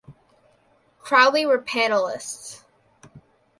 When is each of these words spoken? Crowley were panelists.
Crowley 0.97 1.45
were 1.45 1.59
panelists. 1.61 2.63